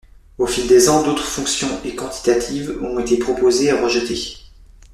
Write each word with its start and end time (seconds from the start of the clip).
Au 0.39 0.47
fil 0.47 0.65
des 0.67 0.89
ans, 0.89 1.03
d'autres 1.03 1.27
fonctions 1.27 1.79
et 1.85 1.93
quantitatives 1.95 2.75
ont 2.81 2.97
été 2.97 3.17
proposés 3.19 3.65
et 3.65 3.71
rejetés. 3.73 4.35